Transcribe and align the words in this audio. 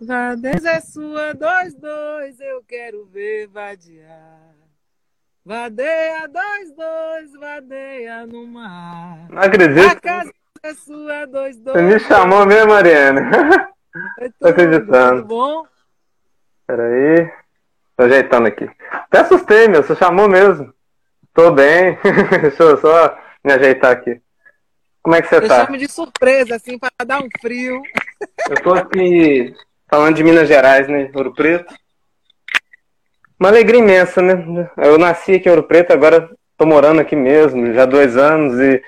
Vadez 0.00 0.64
é 0.64 0.80
sua, 0.80 1.32
dois, 1.34 1.74
dois, 1.74 2.40
eu 2.40 2.62
quero 2.66 3.06
ver 3.06 3.46
vadiar. 3.46 4.52
Vadeia, 5.44 6.26
dois, 6.26 6.74
dois, 6.74 7.32
vadeia 7.38 8.26
no 8.26 8.46
mar. 8.46 9.28
Não 9.30 9.42
acredito. 9.42 9.86
A 9.86 9.94
casa 9.94 10.32
é 10.62 10.74
sua, 10.74 11.26
dois, 11.26 11.56
dois. 11.58 11.76
Você 11.76 11.82
me 11.82 12.00
chamou 12.00 12.44
mesmo, 12.44 12.72
Mariana. 12.72 13.20
Oi, 14.20 14.32
Tô 14.40 14.48
acreditando. 14.48 15.22
Tudo 15.22 15.28
bom? 15.28 15.66
Peraí. 16.66 17.30
Tô 17.96 18.04
ajeitando 18.04 18.48
aqui. 18.48 18.68
Até 18.90 19.20
assustei, 19.20 19.68
meu. 19.68 19.82
Você 19.84 19.94
chamou 19.94 20.28
mesmo. 20.28 20.74
Tô 21.32 21.52
bem. 21.52 21.96
Deixa 22.42 22.62
eu 22.64 22.76
só 22.78 23.16
me 23.44 23.52
ajeitar 23.52 23.92
aqui. 23.92 24.20
Como 25.02 25.14
é 25.14 25.22
que 25.22 25.28
você 25.28 25.36
Eu 25.36 25.48
tá? 25.48 25.66
chamo 25.66 25.78
de 25.78 25.86
surpresa, 25.88 26.56
assim, 26.56 26.78
para 26.78 26.90
dar 27.06 27.22
um 27.22 27.28
frio. 27.40 27.80
Eu 28.48 28.62
tô 28.62 28.74
aqui 28.74 29.54
falando 29.94 30.16
de 30.16 30.24
Minas 30.24 30.48
Gerais, 30.48 30.88
né? 30.88 31.08
Ouro 31.14 31.32
Preto. 31.32 31.72
Uma 33.38 33.48
alegria 33.48 33.78
imensa, 33.78 34.20
né? 34.20 34.68
Eu 34.76 34.98
nasci 34.98 35.34
aqui 35.34 35.48
em 35.48 35.52
Ouro 35.52 35.62
Preto, 35.62 35.92
agora 35.92 36.28
tô 36.58 36.66
morando 36.66 37.00
aqui 37.00 37.14
mesmo, 37.14 37.72
já 37.72 37.84
há 37.84 37.86
dois 37.86 38.16
anos, 38.16 38.58
e 38.58 38.82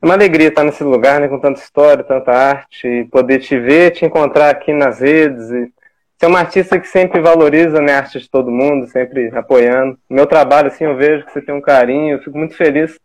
é 0.00 0.06
uma 0.06 0.14
alegria 0.14 0.48
estar 0.48 0.64
nesse 0.64 0.82
lugar, 0.82 1.20
né? 1.20 1.28
Com 1.28 1.38
tanta 1.38 1.60
história, 1.60 2.02
tanta 2.02 2.32
arte, 2.32 2.88
e 2.88 3.04
poder 3.04 3.40
te 3.40 3.58
ver, 3.58 3.90
te 3.90 4.06
encontrar 4.06 4.48
aqui 4.48 4.72
nas 4.72 5.00
redes. 5.00 5.50
E 5.50 5.70
ser 6.18 6.26
uma 6.26 6.38
artista 6.38 6.80
que 6.80 6.88
sempre 6.88 7.20
valoriza 7.20 7.82
né, 7.82 7.92
a 7.92 7.98
arte 7.98 8.18
de 8.18 8.30
todo 8.30 8.50
mundo, 8.50 8.86
sempre 8.86 9.28
apoiando. 9.36 9.98
Meu 10.08 10.26
trabalho, 10.26 10.68
assim, 10.68 10.84
eu 10.84 10.96
vejo 10.96 11.26
que 11.26 11.32
você 11.32 11.42
tem 11.42 11.54
um 11.54 11.60
carinho, 11.60 12.16
eu 12.16 12.22
fico 12.22 12.38
muito 12.38 12.56
feliz. 12.56 12.98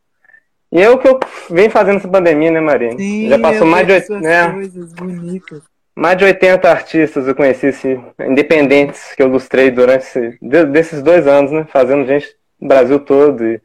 E 0.71 0.81
é 0.81 0.89
o 0.89 0.97
que 0.97 1.09
eu 1.09 1.19
venho 1.49 1.69
fazendo 1.69 1.97
essa 1.97 2.07
pandemia, 2.07 2.51
né, 2.51 2.61
Marinho? 2.61 2.97
Sim, 2.97 3.27
já 3.27 3.37
passou 3.37 3.67
eu 3.67 3.71
mais 3.71 3.85
de 3.85 3.93
oito, 3.93 4.19
né? 4.19 4.49
coisas 4.49 4.93
bonitas. 4.93 5.72
Mais 5.95 6.17
de 6.17 6.25
80 6.25 6.69
artistas 6.69 7.27
eu 7.27 7.35
conheci, 7.35 7.67
assim, 7.67 8.03
independentes, 8.19 9.13
que 9.13 9.21
eu 9.21 9.27
ilustrei 9.27 9.69
durante 9.69 10.03
esse, 10.05 10.37
de- 10.41 10.65
desses 10.65 11.03
dois 11.03 11.27
anos, 11.27 11.51
né? 11.51 11.67
Fazendo 11.71 12.05
gente 12.07 12.27
do 12.59 12.67
Brasil 12.67 12.99
todo. 12.99 13.45
E, 13.45 13.61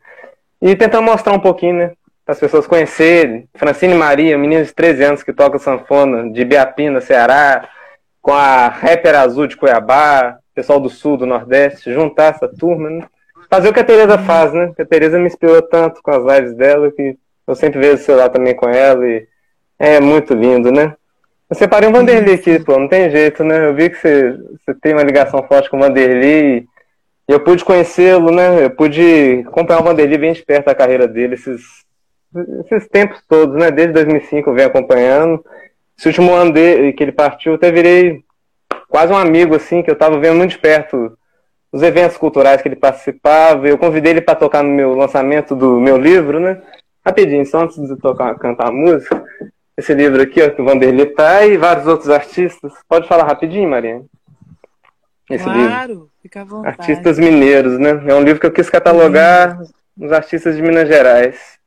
e 0.61 0.77
tentando 0.77 1.05
mostrar 1.05 1.33
um 1.33 1.41
pouquinho, 1.41 1.77
né? 1.77 1.93
Para 2.25 2.35
as 2.35 2.41
pessoas 2.41 2.67
conhecerem. 2.67 3.49
Francine 3.55 3.95
Maria, 3.95 4.37
menina 4.37 4.63
de 4.63 4.75
13 4.75 5.03
anos 5.05 5.23
que 5.23 5.33
toca 5.33 5.59
sanfona, 5.59 6.31
de 6.31 6.45
Biapina, 6.45 7.01
Ceará, 7.01 7.67
com 8.21 8.33
a 8.33 8.69
rapper 8.69 9.15
azul 9.15 9.47
de 9.47 9.57
Cuiabá, 9.57 10.39
pessoal 10.55 10.79
do 10.79 10.91
sul, 10.91 11.17
do 11.17 11.25
nordeste, 11.25 11.93
juntar 11.95 12.35
essa 12.35 12.47
turma, 12.47 12.91
né? 12.91 13.07
Fazer 13.49 13.71
o 13.71 13.73
que 13.73 13.81
a 13.81 13.85
Tereza 13.85 14.19
faz, 14.19 14.53
né? 14.53 14.71
Que 14.77 14.83
a 14.83 14.87
Tereza 14.87 15.19
me 15.19 15.27
inspirou 15.27 15.63
tanto 15.63 16.03
com 16.03 16.11
as 16.11 16.23
lives 16.23 16.55
dela, 16.55 16.93
que 16.93 17.17
eu 17.47 17.55
sempre 17.55 17.79
vejo 17.81 17.95
o 17.95 17.99
celular 18.05 18.29
também 18.29 18.55
com 18.55 18.69
ela 18.69 19.07
e 19.09 19.27
é 19.79 19.99
muito 19.99 20.35
lindo, 20.35 20.71
né? 20.71 20.95
Eu 21.51 21.57
separei 21.57 21.89
um 21.89 21.93
Vanderlei 21.93 22.35
aqui, 22.35 22.59
pô, 22.59 22.79
não 22.79 22.89
tem 22.89 23.11
jeito, 23.11 23.43
né? 23.43 23.69
Eu 23.69 23.75
vi 23.75 23.89
que 23.89 23.97
você, 23.97 24.33
você 24.33 24.75
tem 24.75 24.93
uma 24.93 25.03
ligação 25.03 25.43
forte 25.43 25.71
com 25.71 25.79
o 25.79 25.81
Vanderlei 25.81 26.67
e 27.27 27.33
eu 27.33 27.41
pude 27.41 27.65
conhecê-lo, 27.65 28.31
né? 28.31 28.65
Eu 28.65 28.71
pude 28.71 29.45
acompanhar 29.47 29.81
o 29.81 29.85
Vanderlei 29.85 30.19
bem 30.19 30.33
de 30.35 30.43
perto 30.43 30.67
da 30.67 30.75
carreira 30.75 31.09
dele 31.09 31.35
esses, 31.35 31.63
esses 32.67 32.87
tempos 32.89 33.23
todos, 33.27 33.57
né? 33.57 33.71
Desde 33.71 33.95
2005 33.95 34.51
eu 34.51 34.55
venho 34.55 34.69
acompanhando. 34.69 35.43
Esse 35.99 36.09
último 36.09 36.35
ano 36.35 36.53
dele, 36.53 36.93
que 36.93 37.03
ele 37.03 37.13
partiu, 37.13 37.53
eu 37.53 37.57
até 37.57 37.73
virei 37.73 38.23
quase 38.89 39.11
um 39.13 39.17
amigo, 39.17 39.57
assim, 39.57 39.83
que 39.83 39.91
eu 39.91 39.97
tava 39.97 40.21
vendo 40.21 40.37
muito 40.37 40.51
de 40.51 40.59
perto 40.59 41.17
os 41.73 41.83
eventos 41.83 42.19
culturais 42.19 42.61
que 42.61 42.69
ele 42.69 42.77
participava. 42.77 43.67
Eu 43.67 43.79
convidei 43.79 44.13
ele 44.13 44.21
para 44.21 44.35
tocar 44.35 44.63
no 44.63 44.71
meu 44.71 44.95
lançamento 44.95 45.57
do 45.57 45.81
meu 45.81 45.97
livro, 45.97 46.39
né? 46.39 46.61
Rapidinho, 47.05 47.47
só 47.47 47.63
antes 47.63 47.77
de 47.89 47.97
tocar, 47.97 48.35
cantar 48.39 48.69
a 48.69 48.73
música. 48.73 49.25
Esse 49.79 49.95
livro 49.95 50.21
aqui, 50.21 50.43
ó, 50.43 50.51
que 50.51 50.61
o 50.61 50.65
Vanderlei 50.65 51.07
tá 51.07 51.47
e 51.47 51.57
vários 51.57 51.87
outros 51.87 52.11
artistas. 52.11 52.73
Pode 52.89 53.07
falar 53.07 53.23
rapidinho, 53.23 53.71
Maria? 53.71 54.03
Esse 55.31 55.49
livro. 55.49 55.69
claro, 55.69 56.11
fica 56.21 56.41
à 56.41 56.45
vontade. 56.45 56.81
Artistas 56.81 57.17
mineiros, 57.17 57.79
né? 57.79 57.91
É 58.09 58.15
um 58.17 58.23
livro 58.25 58.41
que 58.41 58.47
eu 58.47 58.51
quis 58.51 58.69
catalogar 58.69 59.57
os 59.97 60.11
artistas 60.11 60.57
de 60.57 60.63
Minas 60.63 60.89
Gerais. 60.89 61.61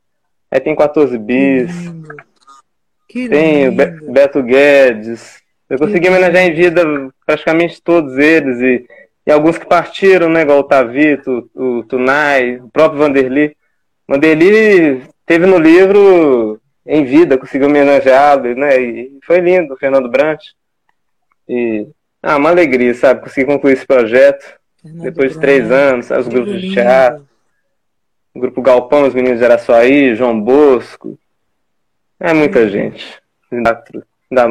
Aí 0.52 0.60
tem 0.60 0.76
14 0.76 1.18
Que 1.18 1.24
bis. 1.24 1.72
Que 3.08 3.30
tem 3.30 3.70
o. 3.70 4.12
Beto 4.12 4.44
Guedes. 4.44 5.42
Eu 5.70 5.78
consegui 5.78 6.10
homenagear 6.10 6.44
em 6.44 6.54
vida 6.54 6.84
praticamente 7.26 7.82
todos 7.82 8.18
eles 8.18 8.60
e, 8.60 8.86
e 9.26 9.32
alguns 9.32 9.58
que 9.58 9.66
partiram, 9.66 10.28
né? 10.28 10.42
Igual 10.42 10.60
o 10.60 10.64
Tavito, 10.64 11.50
o 11.56 11.82
Tunai, 11.84 12.58
o 12.58 12.70
próprio 12.70 13.00
Vanderlei. 13.00 13.56
Vanderlei 14.06 15.02
teve 15.26 15.46
no 15.46 15.58
livro 15.58 16.61
em 16.86 17.04
vida, 17.06 17.38
conseguiu 17.38 17.68
homenageá-lo, 17.68 18.56
né? 18.56 18.80
E 18.82 19.20
foi 19.24 19.40
lindo, 19.40 19.74
o 19.74 19.78
Fernando 19.78 20.10
Brant. 20.10 20.42
E 21.48 21.88
ah, 22.24 22.38
uma 22.38 22.50
alegria, 22.50 22.94
sabe? 22.94 23.22
Conseguir 23.22 23.46
concluir 23.48 23.74
esse 23.74 23.86
projeto. 23.86 24.60
Fernando 24.82 25.04
Depois 25.04 25.34
de 25.34 25.40
três 25.40 25.72
anos, 25.72 26.06
sabe, 26.08 26.22
os 26.22 26.28
Livro 26.28 26.44
grupos 26.44 26.62
de 26.62 26.68
lindo. 26.68 26.74
teatro, 26.82 27.28
o 28.34 28.40
grupo 28.40 28.62
Galpão, 28.62 29.08
os 29.08 29.14
meninos 29.14 29.40
de 29.40 29.46
Araçuaí, 29.46 30.16
João 30.16 30.40
Bosco. 30.40 31.18
É 32.20 32.34
muita 32.34 32.68
gente. 32.70 33.20
Da, 33.52 33.84
da- 34.32 34.48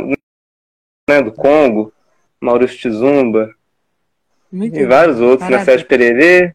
né, 1.08 1.22
do 1.22 1.32
Congo, 1.32 1.92
Maurício 2.41 2.78
Tizumba 2.78 3.50
Muito 4.52 4.78
e 4.78 4.84
vários 4.84 5.20
outros, 5.20 5.48
né? 5.48 5.56
Parabéns. 5.58 5.64
Sérgio 5.64 5.86
Pererê. 5.88 6.54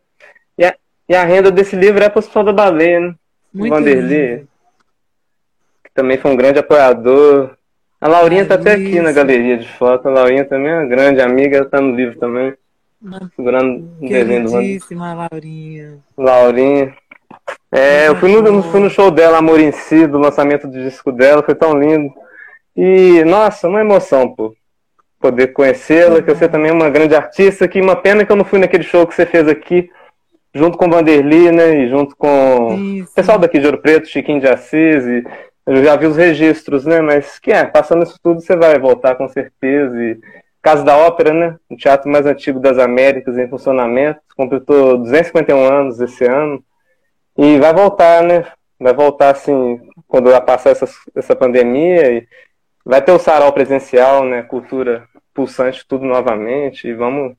E 0.57 0.65
a, 0.65 0.75
e 1.09 1.15
a 1.15 1.23
renda 1.25 1.51
desse 1.51 1.75
livro 1.75 2.03
é 2.03 2.09
para 2.09 2.19
o 2.19 2.23
pessoal 2.23 2.45
da 2.45 2.53
Baleia, 2.53 2.99
né? 2.99 3.15
O 3.53 3.57
Muito 3.57 3.73
Vanderlei, 3.73 4.35
lindo. 4.35 4.47
Também 5.95 6.17
foi 6.17 6.29
um 6.29 6.35
grande 6.35 6.59
apoiador. 6.59 7.51
A 7.99 8.07
Laurinha 8.07 8.45
tá 8.45 8.55
até 8.55 8.73
aqui 8.73 8.99
na 8.99 9.13
galeria 9.13 9.57
de 9.57 9.67
foto. 9.67 10.07
A 10.07 10.11
Laurinha 10.11 10.45
também 10.45 10.69
é 10.69 10.79
uma 10.79 10.85
grande 10.85 11.21
amiga, 11.21 11.57
ela 11.57 11.65
tá 11.65 11.81
no 11.81 11.95
livro 11.95 12.19
também, 12.19 12.53
segurando 13.35 13.89
o 13.99 14.07
desenho 14.07 14.43
do 14.43 14.51
Laurinha. 14.51 15.97
Laurinha. 16.15 16.93
É, 17.71 18.07
eu 18.09 18.15
fui 18.17 18.29
no, 18.29 18.63
fui 18.63 18.79
no 18.81 18.89
show 18.89 19.09
dela, 19.09 19.37
Amor 19.37 19.59
em 19.59 19.71
Si, 19.71 20.05
do 20.05 20.19
lançamento 20.19 20.67
do 20.67 20.83
disco 20.83 21.11
dela, 21.11 21.41
foi 21.41 21.55
tão 21.55 21.79
lindo. 21.79 22.13
E, 22.75 23.23
nossa, 23.23 23.67
uma 23.67 23.81
emoção, 23.81 24.29
pô. 24.35 24.53
Poder 25.19 25.47
conhecê-la, 25.47 26.21
que 26.21 26.33
você 26.33 26.47
também 26.47 26.71
é 26.71 26.73
uma 26.73 26.89
grande 26.89 27.15
artista, 27.15 27.67
que 27.67 27.81
uma 27.81 27.95
pena 27.95 28.25
que 28.25 28.31
eu 28.31 28.35
não 28.35 28.45
fui 28.45 28.59
naquele 28.59 28.83
show 28.83 29.07
que 29.07 29.15
você 29.15 29.25
fez 29.25 29.47
aqui, 29.47 29.89
junto 30.53 30.77
com 30.77 30.87
o 30.87 30.89
Vanderly, 30.91 31.51
né, 31.51 31.79
e 31.79 31.89
junto 31.89 32.15
com 32.15 32.75
o 33.01 33.05
pessoal 33.15 33.39
daqui 33.39 33.59
de 33.59 33.65
Ouro 33.65 33.81
Preto, 33.81 34.07
Chiquinho 34.07 34.41
de 34.41 34.47
Assis, 34.47 35.05
e 35.05 35.23
eu 35.65 35.83
já 35.83 35.95
vi 35.95 36.05
os 36.05 36.15
registros, 36.15 36.85
né, 36.85 37.01
mas 37.01 37.39
que 37.39 37.51
é, 37.51 37.65
passando 37.65 38.03
isso 38.03 38.19
tudo 38.21 38.41
você 38.41 38.55
vai 38.55 38.77
voltar 38.79 39.15
com 39.15 39.27
certeza, 39.27 39.95
e 40.01 40.19
Casa 40.61 40.83
da 40.83 40.97
Ópera, 40.97 41.33
né, 41.33 41.57
o 41.69 41.75
teatro 41.75 42.09
mais 42.09 42.25
antigo 42.25 42.59
das 42.59 42.77
Américas 42.79 43.37
em 43.37 43.47
funcionamento, 43.47 44.19
completou 44.35 44.97
251 44.97 45.63
anos 45.63 45.99
esse 46.01 46.25
ano, 46.25 46.63
e 47.37 47.59
vai 47.59 47.73
voltar, 47.73 48.23
né? 48.23 48.45
Vai 48.79 48.93
voltar 48.93 49.31
assim, 49.31 49.79
quando 50.07 50.29
passar 50.41 50.71
essa, 50.71 50.87
essa 51.15 51.35
pandemia, 51.35 52.11
e 52.11 52.27
vai 52.83 53.01
ter 53.01 53.11
o 53.11 53.19
sarau 53.19 53.51
presencial, 53.53 54.23
né? 54.25 54.41
Cultura 54.43 55.07
pulsante, 55.33 55.85
tudo 55.87 56.05
novamente. 56.05 56.87
E 56.87 56.93
vamos, 56.93 57.35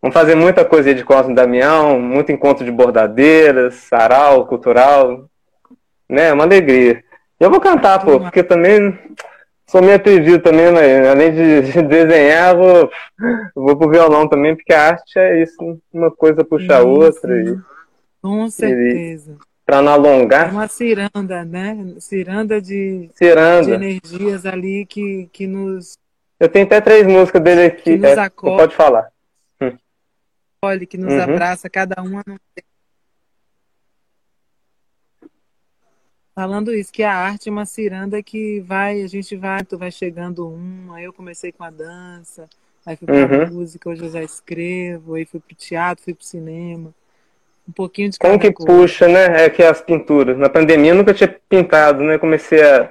vamos 0.00 0.14
fazer 0.14 0.34
muita 0.34 0.64
coisa 0.64 0.94
de 0.94 1.04
Cosme 1.04 1.34
Damião, 1.34 2.00
muito 2.00 2.32
encontro 2.32 2.64
de 2.64 2.72
bordadeiras, 2.72 3.74
sarau 3.74 4.46
cultural, 4.46 5.28
né? 6.08 6.32
Uma 6.32 6.44
alegria. 6.44 7.04
E 7.40 7.44
eu 7.44 7.50
vou 7.50 7.60
cantar, 7.60 8.04
pô, 8.04 8.18
porque 8.20 8.42
também 8.42 8.98
sou 9.68 9.80
meio 9.82 9.94
atrevido 9.96 10.42
também, 10.42 10.72
né? 10.72 11.08
além 11.08 11.32
de 11.32 11.82
desenhar, 11.82 12.56
vou, 12.56 12.90
vou 13.54 13.76
pro 13.76 13.90
violão 13.90 14.28
também, 14.28 14.56
porque 14.56 14.72
a 14.72 14.88
arte 14.88 15.18
é 15.18 15.42
isso, 15.42 15.80
uma 15.92 16.10
coisa 16.10 16.44
puxa 16.44 16.78
a 16.78 16.82
outra. 16.82 17.40
E 17.40 17.56
Com 18.20 18.48
certeza. 18.50 19.36
para 19.64 19.82
não 19.82 19.92
É 19.92 19.94
alongar, 19.94 20.50
uma 20.50 20.66
ciranda, 20.66 21.44
né? 21.44 21.76
Ciranda 22.00 22.60
de, 22.60 23.08
de 23.08 23.14
Ciranda. 23.14 23.74
energias 23.74 24.46
ali 24.46 24.86
que, 24.86 25.28
que 25.32 25.46
nos 25.46 25.92
Eu 26.40 26.48
tenho 26.48 26.64
até 26.66 26.80
três 26.80 27.06
músicas 27.06 27.42
dele 27.42 27.66
aqui. 27.66 27.82
Que 27.82 27.96
nos 27.96 28.04
É, 28.18 28.30
pode 28.30 28.74
falar. 28.74 29.08
olha, 30.64 30.86
que 30.86 30.96
nos 30.98 31.12
Uhum. 31.12 31.22
abraça, 31.22 31.70
cada 31.70 32.02
uma 32.02 32.22
num 32.26 32.36
Falando 36.38 36.72
isso, 36.72 36.92
que 36.92 37.02
a 37.02 37.12
arte 37.12 37.48
é 37.48 37.52
uma 37.52 37.66
ciranda 37.66 38.22
que 38.22 38.60
vai, 38.60 39.02
a 39.02 39.08
gente 39.08 39.34
vai, 39.34 39.64
tu 39.64 39.76
vai 39.76 39.90
chegando 39.90 40.46
um, 40.46 40.92
aí 40.92 41.02
eu 41.02 41.12
comecei 41.12 41.50
com 41.50 41.64
a 41.64 41.70
dança, 41.70 42.48
aí 42.86 42.94
fui 42.94 43.08
pra 43.08 43.16
Uhum. 43.16 43.46
música, 43.48 43.90
hoje 43.90 44.04
eu 44.04 44.08
já 44.08 44.22
escrevo, 44.22 45.14
aí 45.14 45.24
fui 45.24 45.40
pro 45.40 45.56
teatro, 45.56 46.04
fui 46.04 46.14
pro 46.14 46.24
cinema. 46.24 46.94
Um 47.68 47.72
pouquinho 47.72 48.10
de 48.10 48.20
Como 48.20 48.38
que 48.38 48.52
coisa. 48.52 48.72
puxa, 48.72 49.08
né? 49.08 49.46
É 49.46 49.50
que 49.50 49.64
as 49.64 49.82
pinturas. 49.82 50.38
Na 50.38 50.48
pandemia 50.48 50.92
eu 50.92 50.94
nunca 50.94 51.12
tinha 51.12 51.26
pintado, 51.48 52.04
né? 52.04 52.18
Comecei 52.18 52.62
a 52.62 52.88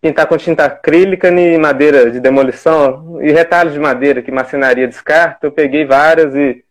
pintar 0.00 0.26
com 0.26 0.36
tinta 0.36 0.64
acrílica 0.64 1.28
e 1.28 1.56
madeira 1.56 2.10
de 2.10 2.18
demolição 2.18 3.22
e 3.22 3.30
retalhos 3.30 3.74
de 3.74 3.78
madeira 3.78 4.22
que 4.22 4.32
marcenaria 4.32 4.88
descarta. 4.88 5.46
Eu 5.46 5.52
peguei 5.52 5.84
várias 5.84 6.34
e 6.34 6.64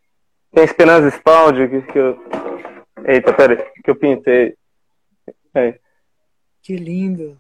tem 0.53 0.65
Esperança 0.65 1.07
Spaldi 1.07 1.69
que, 1.69 1.81
que 1.83 1.97
eu. 1.97 2.21
Eita, 3.06 3.31
peraí, 3.31 3.63
que 3.81 3.89
eu 3.89 3.95
pintei. 3.95 4.56
Aí. 5.56 5.74
Que 6.68 6.75
lindo. 6.75 7.38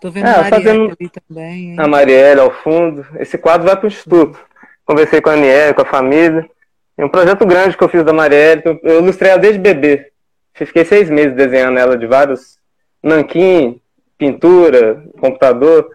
Tô 0.00 0.10
vendo 0.10 0.26
é, 0.26 0.30
a 0.30 0.38
Marielle 0.38 0.50
fazendo... 0.50 0.96
ali 0.98 1.10
também. 1.10 1.70
Hein? 1.72 1.76
A 1.78 1.86
Marielle 1.86 2.40
ao 2.40 2.50
fundo. 2.50 3.06
Esse 3.20 3.36
quadro 3.36 3.66
vai 3.66 3.76
para 3.76 3.84
o 3.84 3.88
Instituto. 3.88 4.40
Conversei 4.86 5.20
com 5.20 5.28
a 5.28 5.34
Aniele, 5.34 5.74
com 5.74 5.82
a 5.82 5.84
família. 5.84 6.48
É 6.96 7.04
um 7.04 7.10
projeto 7.10 7.44
grande 7.44 7.76
que 7.76 7.84
eu 7.84 7.90
fiz 7.90 8.02
da 8.02 8.12
Marielle. 8.14 8.62
Eu 8.82 9.00
ilustrei 9.00 9.32
ela 9.32 9.38
desde 9.38 9.58
bebê. 9.58 10.10
Fiquei 10.54 10.82
seis 10.86 11.10
meses 11.10 11.36
desenhando 11.36 11.78
ela 11.78 11.94
de 11.94 12.06
vários 12.06 12.56
nanquim, 13.02 13.78
pintura, 14.16 15.04
computador. 15.20 15.90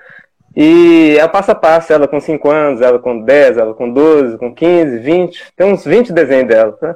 E 0.56 1.18
é 1.19 1.28
passo 1.28 1.50
a 1.50 1.56
passo, 1.56 1.92
ela 1.92 2.07
com 2.07 2.19
5 2.19 2.51
anos, 2.51 2.81
ela 2.81 3.00
com 3.00 3.19
10, 3.19 3.57
ela 3.57 3.74
com 3.74 3.92
12, 3.92 4.38
com 4.38 4.54
15, 4.54 5.00
20. 5.00 5.54
Tem 5.56 5.74
uns 5.74 5.83
20 5.83 6.13
desenhos 6.13 6.48
dela, 6.48 6.74
tá? 6.74 6.95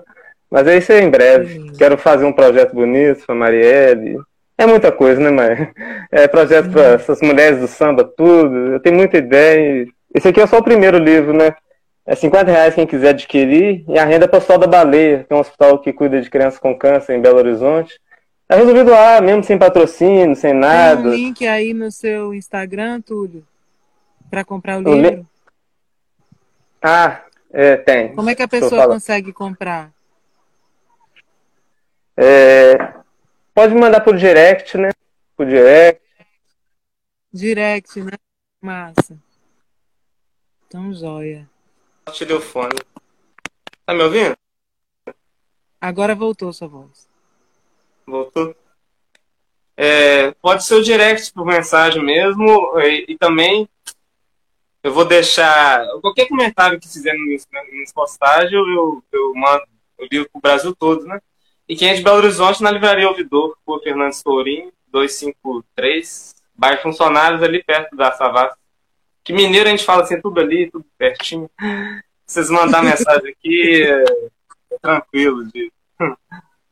Mas 0.51 0.67
é 0.67 0.77
isso 0.77 0.91
aí 0.91 1.01
em 1.01 1.09
breve. 1.09 1.71
Quero 1.79 1.97
fazer 1.97 2.25
um 2.25 2.33
projeto 2.33 2.75
bonito 2.75 3.25
para 3.25 3.33
Marielle. 3.33 4.19
É 4.61 4.65
muita 4.67 4.91
coisa, 4.91 5.19
né, 5.19 5.29
mãe? 5.29 5.71
É 6.11 6.27
projeto 6.27 6.69
para 6.69 6.93
essas 6.95 7.21
mulheres 7.21 7.59
do 7.59 7.67
samba, 7.67 8.03
tudo. 8.03 8.73
Eu 8.73 8.79
tenho 8.81 8.97
muita 8.97 9.17
ideia. 9.17 9.87
Esse 10.13 10.27
aqui 10.27 10.41
é 10.41 10.45
só 10.45 10.57
o 10.57 10.63
primeiro 10.63 10.97
livro, 10.97 11.31
né? 11.31 11.55
É 12.05 12.15
50 12.15 12.51
reais 12.51 12.75
quem 12.75 12.85
quiser 12.85 13.09
adquirir. 13.09 13.85
E 13.87 13.97
a 13.97 14.03
renda 14.03 14.25
é 14.25 14.27
pessoal 14.27 14.59
da 14.59 14.67
Baleia, 14.67 15.23
que 15.23 15.31
é 15.31 15.35
um 15.35 15.39
hospital 15.39 15.79
que 15.79 15.93
cuida 15.93 16.21
de 16.21 16.29
crianças 16.29 16.59
com 16.59 16.77
câncer 16.77 17.15
em 17.15 17.21
Belo 17.21 17.37
Horizonte. 17.37 17.97
É 18.49 18.55
resolvido 18.57 18.91
lá, 18.91 19.21
mesmo 19.21 19.41
sem 19.41 19.57
patrocínio, 19.57 20.35
sem 20.35 20.53
nada. 20.53 21.01
Tem 21.01 21.11
um 21.11 21.13
link 21.13 21.47
aí 21.47 21.73
no 21.73 21.89
seu 21.89 22.33
Instagram, 22.33 22.99
Túlio? 22.99 23.45
para 24.29 24.45
comprar 24.45 24.79
o 24.79 24.81
livro? 24.81 25.25
Ah, 26.81 27.21
é, 27.51 27.77
tem. 27.77 28.13
Como 28.15 28.29
é 28.29 28.35
que 28.35 28.43
a 28.43 28.47
pessoa 28.47 28.87
consegue 28.87 29.33
comprar? 29.33 29.91
É, 32.15 32.60
pode 33.61 33.75
mandar 33.75 34.01
por 34.01 34.17
direct, 34.17 34.75
né? 34.75 34.89
Por 35.37 35.45
direct. 35.45 36.01
Direct, 37.31 38.01
né? 38.01 38.17
Massa. 38.59 39.21
Então, 40.65 40.91
joia. 40.91 41.47
Tirei 42.11 42.35
o 42.35 42.41
fone. 42.41 42.75
Tá 43.85 43.93
me 43.93 44.01
ouvindo? 44.01 44.35
Agora 45.79 46.15
voltou 46.15 46.51
sua 46.51 46.67
voz. 46.67 47.07
Voltou? 48.07 48.55
É, 49.77 50.31
pode 50.41 50.63
ser 50.63 50.75
o 50.75 50.83
direct 50.83 51.31
por 51.31 51.45
mensagem 51.45 52.03
mesmo. 52.03 52.79
E, 52.79 53.05
e 53.09 53.17
também 53.17 53.69
eu 54.81 54.91
vou 54.91 55.05
deixar. 55.05 55.85
Qualquer 56.01 56.27
comentário 56.27 56.79
que 56.79 56.87
fizer 56.87 57.13
nos 57.13 57.93
postagens, 57.93 58.51
eu, 58.51 59.03
eu 59.11 59.33
mando 59.35 59.63
o 59.99 60.05
livro 60.11 60.27
para 60.31 60.39
o 60.39 60.41
Brasil 60.41 60.75
todo, 60.75 61.05
né? 61.05 61.21
E 61.71 61.75
quem 61.77 61.87
é 61.87 61.93
de 61.93 62.03
Belo 62.03 62.17
Horizonte, 62.17 62.61
na 62.61 62.69
Livraria 62.69 63.07
Ouvidor, 63.07 63.55
por 63.65 63.81
Fernandes 63.81 64.21
Tourinho, 64.21 64.73
253, 64.87 66.35
bairro 66.53 66.81
Funcionários, 66.81 67.41
ali 67.41 67.63
perto 67.63 67.95
da 67.95 68.11
Savassi. 68.11 68.57
Que 69.23 69.31
mineiro 69.31 69.69
a 69.69 69.71
gente 69.71 69.85
fala 69.85 70.03
assim, 70.03 70.19
tudo 70.19 70.41
ali, 70.41 70.69
tudo 70.69 70.83
pertinho. 70.97 71.49
Vocês 72.25 72.49
mandar 72.49 72.83
mensagem 72.83 73.31
aqui, 73.31 73.83
é, 73.83 74.03
tranquilo 74.81 75.45
de. 75.45 75.71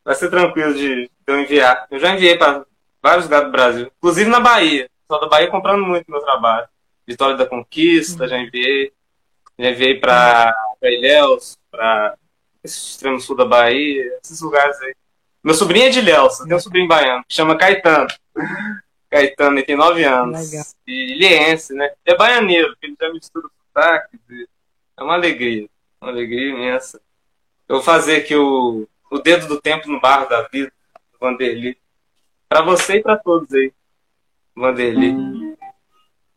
Vai 0.03 0.15
ser 0.15 0.29
tranquilo 0.29 0.73
de, 0.73 1.05
de 1.05 1.11
eu 1.27 1.39
enviar. 1.39 1.87
Eu 1.89 1.97
já 1.97 2.13
enviei 2.13 2.37
para 2.37 2.65
vários 3.01 3.23
lugares 3.23 3.47
do 3.47 3.51
Brasil, 3.53 3.91
inclusive 3.99 4.29
na 4.29 4.41
Bahia. 4.41 4.89
Só 5.09 5.17
da 5.17 5.29
Bahia 5.29 5.49
comprando 5.49 5.85
muito 5.85 6.11
meu 6.11 6.19
trabalho. 6.19 6.67
Vitória 7.07 7.37
da 7.37 7.45
Conquista, 7.45 8.27
já 8.27 8.37
enviei. 8.37 8.91
Já 9.57 9.69
enviei 9.69 9.97
para 9.97 10.53
Ilhéus, 10.83 11.57
para 11.71 12.17
esse 12.63 12.91
extremo 12.91 13.19
sul 13.19 13.35
da 13.35 13.45
Bahia, 13.45 14.19
esses 14.23 14.41
lugares 14.41 14.79
aí. 14.81 14.95
Meu 15.43 15.53
sobrinho 15.53 15.85
é 15.85 15.89
de 15.89 15.99
Ilhéus, 15.99 16.37
tem 16.39 16.53
um 16.53 16.59
sobrinho 16.59 16.87
baiano, 16.87 17.23
que 17.27 17.33
chama 17.33 17.57
Caetano. 17.57 18.07
Caetano, 19.09 19.57
ele 19.57 19.65
tem 19.65 19.75
nove 19.75 20.03
anos. 20.03 20.51
Legal. 20.51 20.65
E 20.85 21.13
ilhéense, 21.13 21.73
né? 21.73 21.91
É 22.05 22.15
baianeiro, 22.15 22.69
porque 22.69 22.85
ele 22.85 22.95
já 22.99 23.11
mistura 23.11 23.47
os 23.47 23.53
sotaques. 23.67 24.19
É 24.95 25.03
uma 25.03 25.15
alegria, 25.15 25.67
uma 25.99 26.11
alegria 26.11 26.49
imensa. 26.49 27.01
Eu 27.67 27.77
vou 27.77 27.83
fazer 27.83 28.17
aqui 28.17 28.35
o, 28.35 28.87
o 29.09 29.19
dedo 29.19 29.47
do 29.47 29.59
tempo 29.59 29.89
no 29.89 29.99
barro 29.99 30.29
da 30.29 30.43
vida, 30.43 30.71
do 31.11 31.19
Vanderly. 31.19 31.77
Para 32.47 32.61
você 32.61 32.97
e 32.97 33.01
para 33.01 33.17
todos 33.17 33.51
aí, 33.53 33.73
Vanderly. 34.55 35.13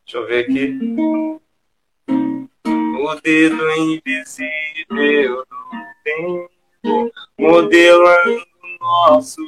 Deixa 0.05 0.19
eu 0.19 0.27
ver 0.27 0.45
aqui. 0.45 0.79
O 2.09 3.15
dedo 3.17 3.71
invisível 3.73 5.45
do 5.45 5.82
tempo 6.05 6.51
modelando 7.39 8.45
nosso 8.81 9.43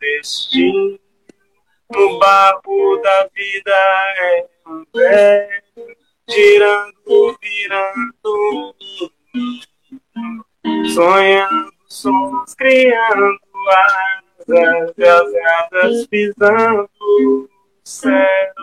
destino. 0.00 0.98
No 1.90 2.18
barco 2.18 3.00
da 3.02 3.28
vida 3.34 3.72
é 3.72 4.46
um 4.66 4.84
velho, 4.94 5.96
girando, 6.28 7.38
virando, 7.42 8.74
sonhando, 10.94 11.72
sons, 11.88 12.54
criando 12.54 13.40
asas, 14.48 14.94
as 15.72 16.06
pisando 16.06 16.88
o 17.00 17.48
céu. 17.82 18.54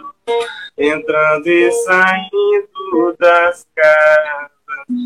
Entrando 0.77 1.47
e 1.47 1.71
saindo 1.71 3.15
das 3.19 3.67
casas, 3.75 4.51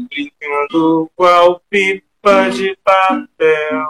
brincando 0.09 1.09
qual 1.15 1.59
pipa 1.69 2.10
de 2.23 2.77
papel, 2.83 3.87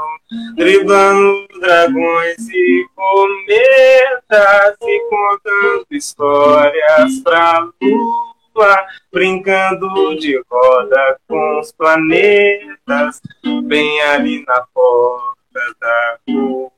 driblando 0.56 1.48
dragões 1.60 2.48
e 2.50 2.86
cometas 2.95 4.78
e 4.81 5.10
contando 5.10 5.86
histórias 5.92 7.19
pra 7.25 7.68
lua, 7.81 8.88
brincando 9.12 10.16
de 10.16 10.42
roda 10.50 11.19
com 11.28 11.60
os 11.60 11.74
planetas, 11.74 13.22
bem 13.66 14.01
ali 14.04 14.45
na 14.45 14.66
porta 14.74 15.75
da 15.81 16.18
rua, 16.30 16.72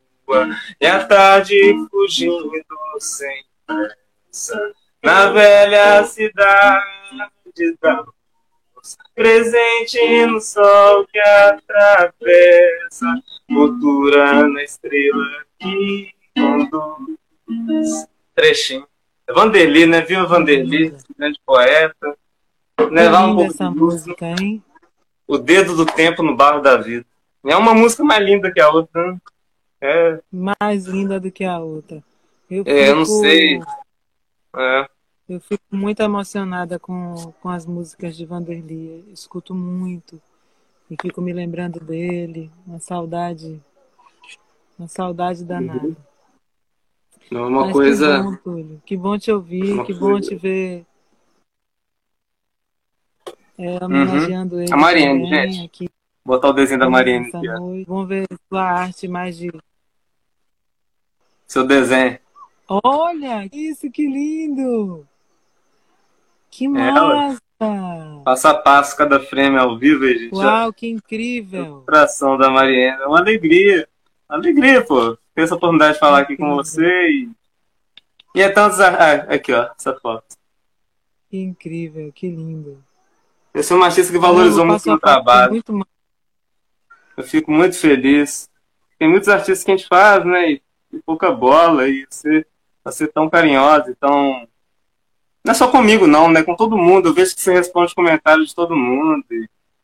e 0.81 0.87
a 0.87 1.05
tarde 1.05 1.75
fugindo 1.91 2.49
sem 2.97 3.43
na 5.03 5.29
velha 5.31 6.03
cidade 6.05 7.77
da 7.79 7.99
luz, 7.99 8.22
presente 9.15 10.25
no 10.25 10.41
sol 10.41 11.05
que 11.07 11.19
atravessa, 11.19 13.05
cultura 13.47 14.47
na 14.47 14.63
estrela 14.63 15.45
que 15.59 16.11
conduz. 16.35 18.07
Trechinho. 18.35 18.87
É 19.27 19.33
Vanderly, 19.33 19.85
né? 19.85 20.01
Viu 20.01 20.27
Vanderly, 20.27 20.95
grande 21.17 21.39
poeta. 21.45 22.17
Né? 22.91 23.09
Lá 23.09 23.25
um 23.27 23.35
pouco 23.35 23.51
essa 23.51 23.69
música, 23.69 24.25
hein? 24.25 24.63
O 25.27 25.37
dedo 25.37 25.75
do 25.75 25.85
tempo 25.85 26.23
no 26.23 26.35
barro 26.35 26.61
da 26.61 26.75
vida. 26.77 27.05
É 27.45 27.55
uma 27.55 27.73
música 27.73 28.03
mais 28.03 28.23
linda 28.23 28.51
que 28.51 28.59
a 28.59 28.69
outra, 28.69 29.11
né? 29.11 29.17
É. 29.81 30.19
Mais 30.31 30.85
linda 30.85 31.19
do 31.19 31.29
que 31.29 31.43
a 31.43 31.59
outra. 31.59 32.01
Eu, 32.49 32.63
é, 32.65 32.89
eu 32.89 32.95
não 32.95 33.05
sei. 33.05 33.59
É. 34.55 34.87
Eu 35.27 35.39
fico 35.39 35.63
muito 35.71 36.01
emocionada 36.01 36.77
com, 36.77 37.33
com 37.41 37.49
as 37.49 37.65
músicas 37.65 38.15
de 38.15 38.25
Vanderly. 38.25 39.05
Escuto 39.11 39.55
muito 39.55 40.21
e 40.89 40.97
fico 41.01 41.21
me 41.21 41.31
lembrando 41.31 41.79
dele. 41.79 42.51
Uma 42.67 42.79
saudade, 42.79 43.61
uma 44.77 44.87
saudade 44.87 45.45
danada. 45.45 45.95
É 47.31 47.37
uma 47.37 47.65
Mas 47.65 47.71
coisa. 47.71 48.17
Que 48.17 48.23
bom, 48.23 48.35
Túlio. 48.35 48.81
que 48.85 48.97
bom 48.97 49.17
te 49.17 49.31
ouvir, 49.31 49.73
uma 49.73 49.85
que 49.85 49.93
coisa... 49.93 50.13
bom 50.13 50.19
te 50.19 50.35
ver. 50.35 50.85
É, 53.57 53.83
homenageando 53.83 54.55
uhum. 54.55 54.61
ele. 54.61 54.73
A 54.73 54.77
Mariane, 54.77 55.29
gente. 55.29 55.65
Aqui. 55.65 55.89
Botar 56.25 56.49
o 56.49 56.53
desenho 56.53 56.79
da 56.79 56.89
Mariane 56.89 57.29
aqui. 57.33 57.85
Vamos 57.87 58.07
ver 58.07 58.27
sua 58.49 58.63
arte 58.63 59.07
mais 59.07 59.37
de. 59.37 59.51
Seu 61.47 61.65
desenho. 61.65 62.19
Olha, 62.67 63.47
isso, 63.51 63.89
que 63.91 64.05
lindo! 64.05 65.07
Que 66.55 66.67
massa! 66.67 67.41
Ela, 67.59 68.21
passo 68.23 68.47
a 68.47 68.53
passo, 68.53 68.95
cada 68.95 69.19
frame 69.19 69.57
ao 69.57 69.75
vivo, 69.75 70.07
gente. 70.07 70.35
Uau, 70.35 70.71
que 70.71 70.87
incrível! 70.87 71.81
Coração 71.83 72.37
da 72.37 72.47
Mariana, 72.47 73.07
uma 73.07 73.17
alegria. 73.17 73.89
Uma 74.29 74.37
alegria, 74.37 74.85
pô. 74.85 75.17
Ter 75.33 75.41
essa 75.41 75.55
oportunidade 75.55 75.95
de 75.95 75.99
falar 75.99 76.19
aqui 76.19 76.37
com 76.37 76.53
você 76.53 76.85
e. 77.09 77.29
E 78.35 78.41
é 78.43 78.49
tantos. 78.49 78.79
Ah, 78.79 79.13
aqui, 79.29 79.51
ó, 79.51 79.67
essa 79.75 79.95
foto. 79.95 80.35
Que 81.27 81.37
incrível, 81.37 82.11
que 82.13 82.29
lindo. 82.29 82.83
Eu 83.51 83.63
sou 83.63 83.79
um 83.79 83.83
artista 83.83 84.13
que 84.13 84.19
valorizou 84.19 84.63
muito 84.63 84.91
o 84.91 84.99
trabalho. 84.99 85.53
Muito... 85.53 85.87
Eu 87.17 87.23
fico 87.23 87.51
muito 87.51 87.75
feliz. 87.75 88.47
Tem 88.99 89.09
muitos 89.09 89.27
artistas 89.27 89.63
que 89.63 89.71
a 89.71 89.75
gente 89.75 89.87
faz, 89.87 90.23
né? 90.23 90.51
E, 90.51 90.61
e 90.93 90.99
pouca 90.99 91.31
bola, 91.31 91.89
e 91.89 92.05
você 92.07 92.45
você 92.85 93.07
tão 93.07 93.27
carinhosa 93.27 93.89
e 93.89 93.95
tão. 93.95 94.47
Não 95.43 95.51
é 95.51 95.53
só 95.53 95.67
comigo, 95.67 96.07
não, 96.07 96.29
né? 96.29 96.43
Com 96.43 96.55
todo 96.55 96.77
mundo. 96.77 97.09
Eu 97.09 97.13
vejo 97.13 97.35
que 97.35 97.41
você 97.41 97.53
responde 97.53 97.93
comentários 97.93 98.49
de 98.49 98.55
todo 98.55 98.75
mundo. 98.75 99.25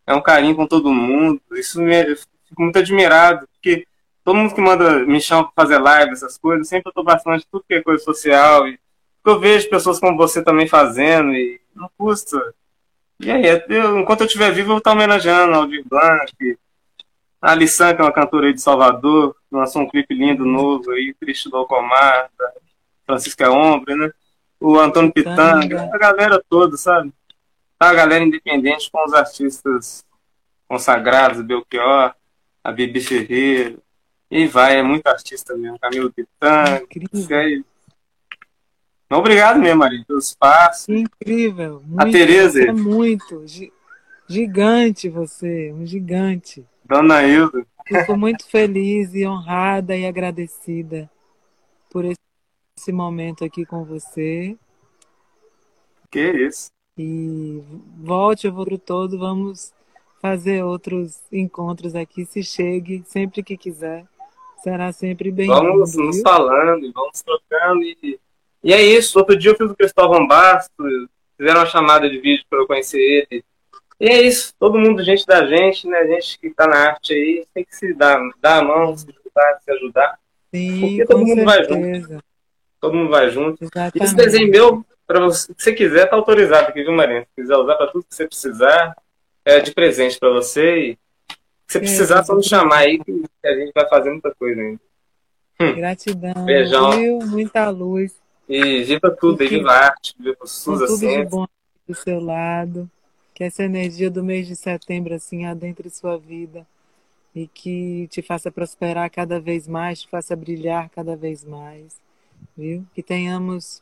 é 0.07 0.13
um 0.13 0.21
carinho 0.21 0.55
com 0.55 0.65
todo 0.65 0.93
mundo. 0.93 1.41
Isso 1.53 1.81
me 1.81 2.11
eu 2.11 2.17
fico 2.17 2.61
muito 2.61 2.79
admirado, 2.79 3.47
porque 3.53 3.85
todo 4.23 4.35
mundo 4.35 4.55
que 4.55 4.61
manda 4.61 5.05
me 5.05 5.21
chama 5.21 5.43
para 5.43 5.63
fazer 5.63 5.77
live, 5.79 6.11
essas 6.11 6.37
coisas, 6.37 6.67
sempre 6.67 6.89
eu 6.89 6.93
tô 6.93 7.03
bastante 7.03 7.45
tudo 7.51 7.65
que 7.67 7.75
é 7.75 7.81
coisa 7.81 8.03
social. 8.03 8.67
E 8.67 8.79
eu 9.25 9.39
vejo 9.39 9.69
pessoas 9.69 9.99
como 9.99 10.17
você 10.17 10.43
também 10.43 10.67
fazendo 10.67 11.33
e 11.33 11.59
não 11.75 11.89
custa. 11.97 12.37
E 13.19 13.29
aí, 13.29 13.43
eu, 13.67 13.99
enquanto 13.99 14.21
eu 14.21 14.27
estiver 14.27 14.51
vivo, 14.51 14.67
eu 14.67 14.73
vou 14.73 14.77
estar 14.77 14.93
homenageando 14.93 15.53
a 15.53 15.57
Aldir 15.57 15.83
Blanc, 15.85 16.57
a 17.41 17.51
Alissan, 17.51 17.93
que 17.93 18.01
é 18.01 18.05
uma 18.05 18.13
cantora 18.13 18.47
aí 18.47 18.53
de 18.53 18.61
Salvador, 18.61 19.35
lançou 19.51 19.81
um 19.81 19.89
clipe 19.89 20.13
lindo 20.13 20.45
novo 20.45 20.91
aí, 20.91 21.13
Cristo 21.19 21.49
do 21.49 21.57
Alcomar, 21.57 22.29
Francisca 23.05 23.51
Ombre, 23.51 23.95
né? 23.95 24.11
O 24.59 24.77
Antônio 24.77 25.13
Pitanga, 25.13 25.89
a 25.91 25.97
galera 25.97 26.43
toda, 26.49 26.75
sabe? 26.75 27.13
A 27.79 27.93
galera 27.93 28.23
independente 28.23 28.91
com 28.91 29.03
os 29.05 29.13
artistas 29.13 30.03
consagrados, 30.67 31.41
Belchior, 31.41 32.13
a 32.63 32.71
Bibi 32.71 32.99
Ferreira, 32.99 33.77
e 34.29 34.45
vai, 34.47 34.77
é 34.77 34.83
muito 34.83 35.07
artista 35.07 35.55
mesmo, 35.55 35.79
Camilo 35.79 36.11
Pitanga. 36.11 36.83
Incrível. 36.83 37.63
Obrigado 39.09 39.59
mesmo, 39.59 39.79
Maria, 39.79 40.03
pelo 40.05 40.19
espaço. 40.19 40.91
Incrível. 40.91 41.81
Muito, 41.83 42.01
a 42.01 42.11
Tereza. 42.11 42.63
É 42.63 42.71
muito. 42.71 43.43
Gigante 44.27 45.09
você, 45.09 45.73
um 45.73 45.83
gigante. 45.85 46.63
Dona 46.85 47.23
Hilda. 47.23 47.65
Fico 47.87 48.15
muito 48.15 48.45
feliz 48.45 49.15
e 49.15 49.25
honrada 49.25 49.97
e 49.97 50.05
agradecida 50.05 51.09
por 51.89 52.05
esse 52.05 52.19
momento 52.91 53.43
aqui 53.43 53.65
com 53.65 53.83
você. 53.83 54.57
Que 56.11 56.31
isso. 56.31 56.71
E 56.97 57.61
volte 57.97 58.47
o 58.47 58.53
futuro 58.53 58.77
todo, 58.77 59.17
vamos 59.17 59.73
fazer 60.21 60.63
outros 60.63 61.21
encontros 61.31 61.95
aqui, 61.95 62.25
se 62.25 62.43
chegue, 62.43 63.03
sempre 63.05 63.43
que 63.43 63.55
quiser. 63.55 64.05
Será 64.63 64.91
sempre 64.91 65.31
bem-vindo. 65.31 65.61
Vamos 65.61 65.95
nos 65.95 66.21
falando, 66.21 66.91
vamos 66.93 67.21
trocando 67.21 67.81
e 67.83 68.19
e 68.63 68.73
é 68.73 68.81
isso. 68.81 69.17
Outro 69.17 69.37
dia 69.37 69.51
eu 69.51 69.55
fiz 69.57 69.71
o 69.71 69.75
Cristóvão 69.75 70.27
Bastos, 70.27 71.07
fizeram 71.37 71.61
uma 71.61 71.65
chamada 71.65 72.09
de 72.09 72.19
vídeo 72.19 72.45
para 72.49 72.59
eu 72.59 72.67
conhecer 72.67 72.99
ele. 72.99 73.43
E 73.99 74.07
é 74.07 74.21
isso. 74.21 74.53
Todo 74.59 74.77
mundo, 74.77 75.03
gente 75.03 75.25
da 75.25 75.45
gente, 75.45 75.87
né? 75.87 76.05
Gente 76.07 76.39
que 76.39 76.47
está 76.47 76.67
na 76.67 76.75
arte 76.75 77.13
aí, 77.13 77.45
tem 77.53 77.63
que 77.63 77.75
se 77.75 77.93
dar, 77.93 78.19
dar 78.41 78.59
a 78.59 78.63
mão, 78.63 78.95
se 78.95 79.07
ajudar, 79.09 79.59
se 79.61 79.71
ajudar. 79.71 80.19
Sim, 80.53 80.79
Porque 80.81 81.05
todo 81.05 81.19
mundo 81.19 81.43
certeza. 81.43 81.45
vai 81.45 82.09
junto. 82.09 82.23
Todo 82.79 82.95
mundo 82.95 83.09
vai 83.09 83.29
junto. 83.29 83.63
Exatamente. 83.63 84.03
Esse 84.03 84.15
desenho 84.15 84.49
meu, 84.49 84.85
para 85.05 85.19
você, 85.19 85.47
se 85.47 85.53
você 85.57 85.73
quiser, 85.73 86.09
tá 86.09 86.15
autorizado 86.15 86.67
aqui, 86.69 86.83
viu, 86.83 86.91
Marinha? 86.91 87.21
Se 87.21 87.41
quiser 87.41 87.55
usar 87.57 87.75
para 87.75 87.87
tudo 87.87 88.05
que 88.05 88.15
você 88.15 88.27
precisar, 88.27 88.95
é 89.43 89.59
de 89.59 89.71
presente 89.71 90.19
para 90.19 90.29
você. 90.29 90.77
E 90.77 90.97
se 91.67 91.73
você 91.73 91.79
precisar, 91.79 92.19
é, 92.19 92.23
só 92.23 92.35
me 92.35 92.43
chamar 92.43 92.79
aí 92.79 92.99
que 93.03 93.23
a 93.45 93.53
gente 93.53 93.71
vai 93.73 93.87
fazer 93.89 94.11
muita 94.11 94.33
coisa 94.35 94.61
ainda. 94.61 94.79
Hum. 95.59 95.75
Gratidão. 95.75 96.45
Beijão. 96.45 96.91
Viu? 96.91 97.19
Muita 97.19 97.69
luz. 97.69 98.15
E 98.47 98.83
viva 98.83 99.11
tudo, 99.11 99.41
aí, 99.41 99.47
viva 99.49 99.71
a 99.71 99.85
arte, 99.87 100.15
viva 100.17 100.37
o 100.41 100.47
SUS 100.47 100.79
tudo 100.79 100.83
assim. 100.85 101.23
de 101.23 101.25
bom 101.25 101.45
do 101.87 101.93
seu 101.93 102.19
lado. 102.19 102.89
Que 103.33 103.43
essa 103.43 103.63
energia 103.63 104.09
do 104.09 104.23
mês 104.23 104.47
de 104.47 104.55
setembro 104.55 105.13
assim 105.13 105.45
adentre 105.45 105.89
sua 105.89 106.17
vida 106.17 106.65
e 107.33 107.47
que 107.47 108.07
te 108.09 108.21
faça 108.21 108.51
prosperar 108.51 109.09
cada 109.09 109.39
vez 109.39 109.67
mais, 109.67 110.01
te 110.01 110.09
faça 110.09 110.35
brilhar 110.35 110.89
cada 110.89 111.15
vez 111.15 111.45
mais, 111.45 111.99
viu? 112.59 112.85
Que 112.93 113.01
tenhamos 113.01 113.81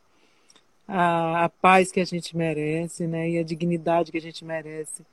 a, 0.88 1.46
a 1.46 1.50
paz 1.50 1.92
que 1.92 2.00
a 2.00 2.06
gente 2.06 2.38
merece, 2.38 3.08
né? 3.08 3.30
E 3.30 3.40
a 3.40 3.44
dignidade 3.44 4.12
que 4.12 4.18
a 4.18 4.22
gente 4.22 4.46
merece 4.46 5.06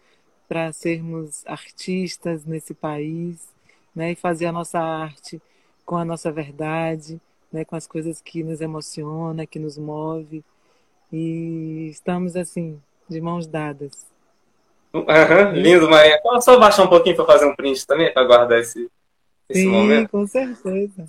para 0.46 0.72
sermos 0.72 1.44
artistas 1.46 2.44
nesse 2.44 2.74
país, 2.74 3.48
né? 3.94 4.12
E 4.12 4.16
fazer 4.16 4.46
a 4.46 4.52
nossa 4.52 4.78
arte 4.78 5.40
com 5.84 5.96
a 5.96 6.04
nossa 6.04 6.30
verdade, 6.30 7.20
né, 7.52 7.64
com 7.64 7.76
as 7.76 7.86
coisas 7.86 8.20
que 8.20 8.42
nos 8.42 8.60
emociona, 8.60 9.46
que 9.46 9.58
nos 9.58 9.78
move. 9.78 10.42
E 11.12 11.88
estamos 11.90 12.36
assim, 12.36 12.80
de 13.08 13.20
mãos 13.20 13.46
dadas. 13.46 14.06
Uhum, 14.92 15.52
lindo, 15.52 15.88
Maria. 15.88 16.20
Posso 16.22 16.46
só 16.46 16.58
baixar 16.58 16.84
um 16.84 16.88
pouquinho 16.88 17.16
para 17.16 17.26
fazer 17.26 17.46
um 17.46 17.54
print 17.54 17.86
também, 17.86 18.12
para 18.12 18.24
guardar 18.24 18.60
esse, 18.60 18.88
esse 19.48 19.62
Sim, 19.62 19.70
momento? 19.70 20.10
com 20.10 20.26
certeza. 20.26 21.06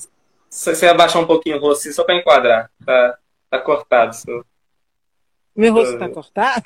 Se 0.56 0.74
você 0.74 0.88
abaixar 0.88 1.22
um 1.22 1.28
pouquinho 1.28 1.58
o 1.58 1.60
rosto, 1.60 1.92
só 1.92 2.06
para 2.06 2.16
enquadrar. 2.16 2.72
Tá, 2.86 3.20
tá 3.50 3.60
cortado. 3.60 4.16
Seu... 4.16 4.46
Meu 5.54 5.74
rosto 5.74 5.96
está 5.96 6.08
cortado? 6.08 6.64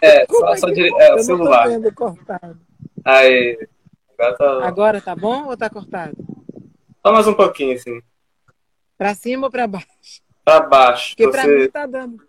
É, 0.00 0.24
só, 0.32 0.54
é 0.54 0.56
só 0.56 0.66
dire... 0.68 0.88
é, 0.98 1.14
o 1.14 1.18
celular. 1.18 1.70
Eu 1.70 1.94
cortado. 1.94 2.58
Aí. 3.04 3.68
Agora 4.18 4.36
tá... 4.38 4.66
Agora 4.66 5.00
tá 5.02 5.14
bom 5.14 5.48
ou 5.48 5.56
tá 5.56 5.68
cortado? 5.68 6.16
Só 7.06 7.12
mais 7.12 7.28
um 7.28 7.34
pouquinho, 7.34 7.76
assim. 7.76 8.00
Pra 8.96 9.14
cima 9.14 9.48
ou 9.48 9.50
pra 9.50 9.66
baixo? 9.66 10.22
Pra 10.42 10.60
baixo. 10.60 11.10
Porque 11.10 11.26
você... 11.26 11.32
pra 11.32 11.46
mim 11.46 11.68
tá 11.68 11.84
dando. 11.84 12.26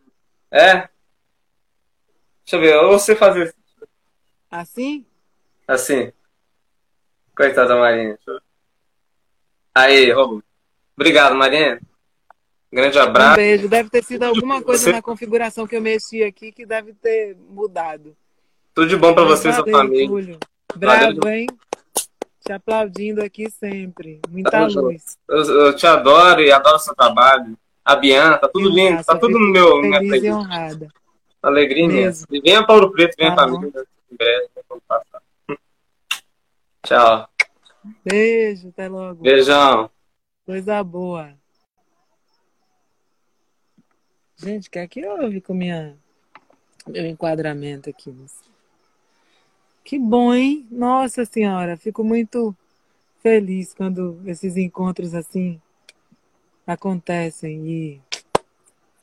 É? 0.51 0.89
Deixa 2.43 2.55
eu 2.55 2.59
ver, 2.59 2.75
ou 2.83 2.99
você 2.99 3.15
fazer. 3.15 3.55
Assim? 4.51 5.05
Assim. 5.65 6.11
Coitada 7.33 7.69
da 7.69 7.77
Marinha. 7.77 8.19
Aí, 9.73 10.11
Robo. 10.11 10.43
Obrigado, 10.97 11.35
Marinha. 11.35 11.79
Grande 12.73 12.97
abraço. 12.97 13.33
Um 13.33 13.35
beijo. 13.35 13.69
Deve 13.69 13.89
ter 13.89 14.03
sido 14.03 14.23
alguma 14.23 14.61
coisa 14.61 14.85
você... 14.85 14.91
na 14.91 15.01
configuração 15.01 15.67
que 15.67 15.75
eu 15.75 15.81
mexi 15.81 16.23
aqui 16.23 16.51
que 16.51 16.65
deve 16.65 16.93
ter 16.93 17.37
mudado. 17.49 18.15
Tudo 18.73 18.87
de 18.87 18.97
bom 18.97 19.13
pra 19.13 19.23
você 19.23 19.49
e 19.49 19.53
sua 19.53 19.65
família. 19.65 20.07
Julio. 20.07 20.39
Bravo, 20.75 21.15
Valeu. 21.15 21.33
hein? 21.33 21.47
Te 22.43 22.51
aplaudindo 22.51 23.23
aqui 23.23 23.49
sempre. 23.49 24.19
Muita 24.29 24.65
luz. 24.67 25.17
Eu, 25.29 25.43
eu, 25.43 25.75
te 25.75 25.85
adoro 25.85 26.41
e 26.41 26.51
adoro 26.51 26.79
seu 26.79 26.95
trabalho. 26.95 27.57
A 27.85 27.95
Bianca, 27.95 28.39
tá 28.39 28.47
tudo 28.49 28.69
lindo, 28.69 29.03
tá 29.03 29.17
tudo 29.17 29.39
no 29.39 29.51
meu. 29.51 29.81
Feliz 29.81 30.21
minha 30.21 30.31
e 30.31 30.31
honrada. 30.31 30.87
Alegria 31.41 31.85
imensa. 31.85 32.25
E 32.29 32.41
venha 32.41 32.65
para 32.65 32.75
Ouro 32.75 32.91
Preto, 32.91 33.15
venha 33.17 33.31
Tá 33.31 33.35
para 33.35 33.47
mim. 33.47 33.71
Em 34.11 34.15
breve, 34.15 34.49
vamos 34.67 34.83
passar. 34.87 35.21
Tchau. 36.83 37.29
Beijo, 38.03 38.69
até 38.69 38.89
logo. 38.89 39.21
Beijão. 39.21 39.89
Coisa 40.47 40.81
boa. 40.81 41.33
Gente, 44.37 44.69
o 44.69 44.71
que 44.71 44.79
é 44.79 44.87
que 44.87 45.05
houve 45.05 45.41
com 45.41 45.53
minha, 45.53 45.97
meu 46.87 47.05
enquadramento 47.05 47.89
aqui? 47.89 48.15
Que 49.83 49.99
bom, 49.99 50.33
hein? 50.33 50.65
Nossa 50.71 51.25
Senhora, 51.25 51.75
fico 51.75 52.01
muito 52.01 52.55
feliz 53.21 53.73
quando 53.73 54.21
esses 54.25 54.55
encontros 54.55 55.13
assim 55.13 55.61
acontecem 56.65 57.67
e 57.67 58.01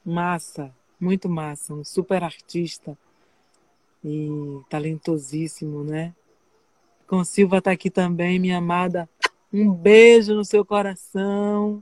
massa, 0.02 0.74
muito 0.98 1.28
massa, 1.28 1.74
um 1.74 1.84
super 1.84 2.22
artista 2.22 2.96
e 4.02 4.62
talentosíssimo, 4.70 5.84
né? 5.84 6.14
Com 7.06 7.22
Silva 7.22 7.60
tá 7.60 7.70
aqui 7.70 7.90
também, 7.90 8.38
minha 8.38 8.56
amada. 8.56 9.06
Um 9.56 9.72
beijo 9.72 10.34
no 10.34 10.44
seu 10.44 10.64
coração, 10.64 11.80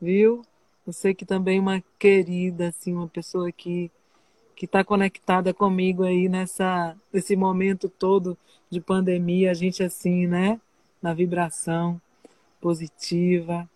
viu? 0.00 0.40
Você 0.86 1.12
que 1.12 1.26
também 1.26 1.58
é 1.58 1.60
uma 1.60 1.84
querida, 1.98 2.68
assim, 2.68 2.94
uma 2.94 3.06
pessoa 3.06 3.52
que 3.52 3.90
que 4.56 4.64
está 4.64 4.82
conectada 4.82 5.52
comigo 5.52 6.04
aí 6.04 6.26
nessa 6.26 6.96
nesse 7.12 7.36
momento 7.36 7.86
todo 7.86 8.38
de 8.70 8.80
pandemia, 8.80 9.50
a 9.50 9.54
gente 9.54 9.82
assim, 9.82 10.26
né, 10.26 10.58
na 11.02 11.12
vibração 11.12 12.00
positiva 12.62 13.68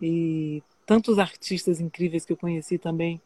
e 0.00 0.62
tantos 0.86 1.18
artistas 1.18 1.80
incríveis 1.80 2.24
que 2.24 2.32
eu 2.32 2.36
conheci 2.36 2.78
também 2.78 3.20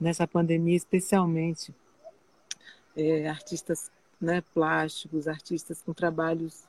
nessa 0.00 0.26
pandemia, 0.26 0.76
especialmente 0.76 1.74
é, 2.96 3.28
artistas 3.28 3.90
né, 4.18 4.42
plásticos, 4.54 5.28
artistas 5.28 5.82
com 5.82 5.92
trabalhos 5.92 6.67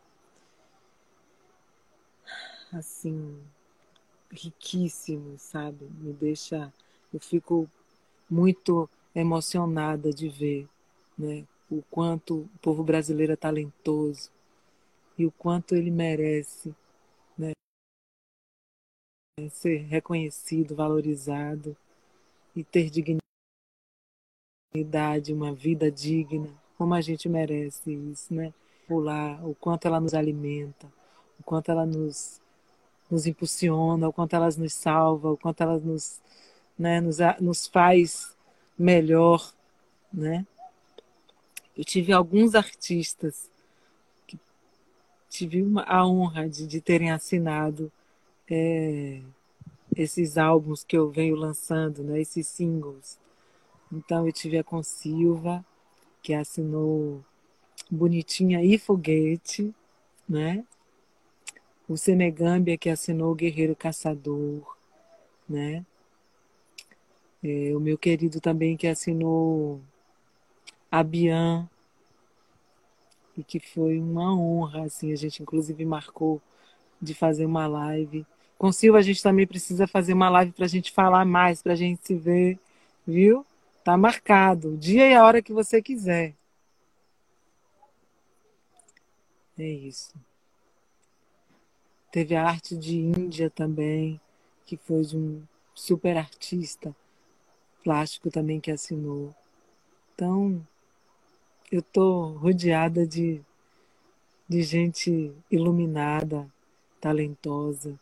assim 2.74 3.40
riquíssimos, 4.32 5.42
sabe? 5.42 5.86
Me 5.86 6.14
deixa, 6.14 6.72
eu 7.14 7.20
fico 7.20 7.70
muito 8.30 8.90
emocionada 9.14 10.14
de 10.14 10.30
ver, 10.30 10.68
né, 11.18 11.46
o 11.70 11.82
quanto 11.90 12.42
o 12.42 12.50
povo 12.62 12.84
brasileiro 12.84 13.34
é 13.34 13.36
talentoso 13.36 14.32
e 15.18 15.26
o 15.26 15.32
quanto 15.32 15.76
ele 15.76 15.92
merece, 15.92 16.74
né, 17.38 17.52
ser 19.50 19.80
reconhecido, 19.88 20.76
valorizado 20.76 21.76
e 22.56 22.64
ter 22.64 22.90
dignidade, 22.90 23.20
uma 25.34 25.54
vida 25.54 25.92
digna, 25.92 26.50
como 26.78 26.94
a 26.94 27.02
gente 27.02 27.28
merece 27.28 27.92
isso, 27.92 28.34
né? 28.34 28.54
Pular, 28.88 29.46
o 29.46 29.54
quanto 29.56 29.88
ela 29.88 30.00
nos 30.00 30.14
alimenta, 30.14 30.88
o 31.40 31.44
quanto 31.44 31.70
ela 31.70 31.86
nos 31.86 32.42
nos 33.10 33.26
impulsiona, 33.26 34.08
o 34.08 34.14
quanto 34.14 34.36
ela 34.36 34.50
nos 34.58 34.74
salva, 34.74 35.32
o 35.32 35.38
quanto 35.38 35.62
ela 35.62 35.80
nos, 35.80 36.20
né, 36.78 37.02
nos, 37.02 37.18
nos 37.40 37.68
faz 37.68 38.36
melhor, 38.78 39.54
né? 40.14 40.46
Eu 41.76 41.84
tive 41.86 42.12
alguns 42.12 42.56
artistas 42.56 43.50
que 44.28 44.38
tive 45.30 45.62
uma, 45.62 45.84
a 45.84 46.06
honra 46.06 46.50
de, 46.50 46.68
de 46.68 46.82
terem 46.82 47.12
assinado 47.12 47.92
é, 48.50 49.22
esses 49.96 50.38
álbuns 50.38 50.84
que 50.84 50.98
eu 50.98 51.10
venho 51.10 51.36
lançando, 51.36 52.04
né, 52.04 52.20
esses 52.20 52.48
singles. 52.48 53.18
Então 53.92 54.26
eu 54.28 54.34
tive 54.34 54.58
a 54.58 54.64
Consilva, 54.64 55.66
que 56.22 56.34
assinou 56.34 57.24
Bonitinha 57.90 58.64
e 58.64 58.78
Foguete, 58.78 59.74
né? 60.28 60.64
O 61.90 61.98
Senegâmbia, 61.98 62.78
que 62.78 62.88
assinou 62.88 63.34
Guerreiro 63.34 63.76
Caçador, 63.76 64.78
né? 65.50 65.84
É, 67.44 67.76
o 67.76 67.80
meu 67.80 67.98
querido 67.98 68.40
também 68.40 68.78
que 68.78 68.86
assinou 68.86 69.82
Abian, 70.92 71.68
e 73.36 73.44
que 73.44 73.60
foi 73.60 73.98
uma 73.98 74.36
honra, 74.36 74.84
assim, 74.84 75.12
a 75.12 75.16
gente 75.16 75.42
inclusive 75.42 75.84
marcou 75.86 76.42
de 77.02 77.14
fazer 77.16 77.46
uma 77.46 77.66
live. 77.66 78.26
Com 78.58 78.72
Silva 78.72 79.00
a 79.00 79.02
gente 79.02 79.24
também 79.24 79.48
precisa 79.48 79.88
fazer 79.88 80.14
uma 80.14 80.30
live 80.30 80.52
para 80.52 80.66
a 80.66 80.70
gente 80.70 80.92
falar 80.92 81.26
mais, 81.26 81.62
para 81.64 81.74
a 81.74 81.76
gente 81.76 82.06
se 82.06 82.14
ver, 82.16 82.60
viu? 83.08 83.46
Tá 83.84 83.98
marcado, 83.98 84.74
o 84.74 84.78
dia 84.78 85.10
e 85.10 85.16
a 85.16 85.26
hora 85.26 85.42
que 85.42 85.54
você 85.54 85.82
quiser. 85.82 86.36
É 89.58 89.68
isso. 89.68 90.14
Teve 92.12 92.36
a 92.36 92.44
arte 92.44 92.76
de 92.76 92.98
Índia 92.98 93.50
também, 93.50 94.20
que 94.66 94.78
foi 94.78 95.04
de 95.04 95.16
um 95.16 95.44
super 95.76 96.18
artista 96.18 96.96
plástico 97.84 98.30
também 98.30 98.60
que 98.60 98.72
assinou. 98.72 99.34
Então, 100.14 100.66
eu 101.72 101.80
estou 101.80 102.34
rodeada 102.34 103.06
de, 103.06 103.42
de 104.48 104.64
gente 104.64 105.32
iluminada, 105.52 106.52
talentosa 107.00 107.98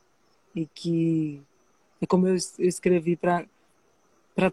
e 0.55 0.65
que 0.65 1.41
é 2.01 2.05
como 2.05 2.27
eu, 2.27 2.35
eu 2.59 2.67
escrevi 2.67 3.15
para 3.15 3.45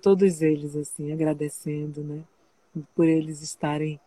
todos 0.00 0.42
eles 0.42 0.76
assim, 0.76 1.12
agradecendo, 1.12 2.02
né, 2.02 2.25
por 2.94 3.06
eles 3.06 3.40
estarem 3.40 4.00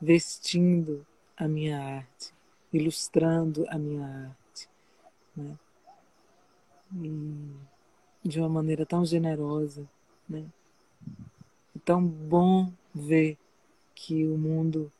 vestindo 0.00 1.06
a 1.36 1.46
minha 1.46 1.78
arte, 1.78 2.34
ilustrando 2.72 3.64
a 3.68 3.78
minha 3.78 4.04
arte, 4.04 4.39
né? 5.36 5.58
E 6.94 8.28
de 8.28 8.38
uma 8.38 8.48
maneira 8.48 8.84
tão 8.84 9.04
generosa, 9.04 9.88
né? 10.28 10.44
É 11.74 11.78
tão 11.84 12.04
bom 12.04 12.72
ver 12.94 13.38
que 13.94 14.26
o 14.26 14.36
mundo 14.36 14.92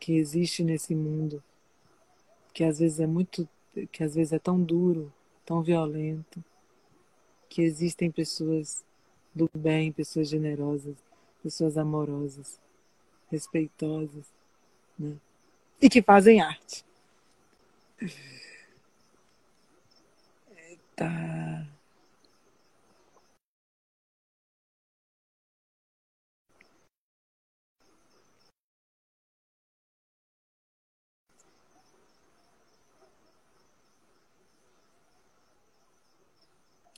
que 0.00 0.12
existe 0.14 0.62
nesse 0.62 0.94
mundo, 0.94 1.42
que 2.52 2.64
às 2.64 2.78
vezes 2.78 3.00
é 3.00 3.06
muito, 3.06 3.48
que 3.92 4.02
às 4.02 4.14
vezes 4.14 4.32
é 4.32 4.38
tão 4.38 4.60
duro, 4.60 5.12
tão 5.44 5.62
violento, 5.62 6.42
que 7.48 7.62
existem 7.62 8.10
pessoas 8.10 8.84
do 9.34 9.50
bem, 9.54 9.92
pessoas 9.92 10.28
generosas, 10.28 10.96
pessoas 11.42 11.78
amorosas, 11.78 12.58
respeitosas, 13.30 14.26
né? 14.98 15.16
E 15.80 15.88
que 15.88 16.02
fazem 16.02 16.40
arte. 16.40 16.84
Eita. 20.98 21.68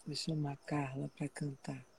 Vou 0.07 0.17
chamar 0.17 0.53
a 0.53 0.57
Carla 0.57 1.11
para 1.17 1.29
cantar. 1.29 1.90